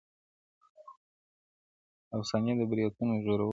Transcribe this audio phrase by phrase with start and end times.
[2.17, 3.49] افسانې د برېتورو- ږيرورو-